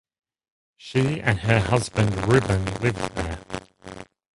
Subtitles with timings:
[0.77, 3.37] She and her husband Reuben lived there.